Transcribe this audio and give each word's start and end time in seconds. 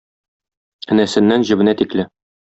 Энәсеннән 0.95 1.45
җебенә 1.51 1.75
тикле. 1.83 2.07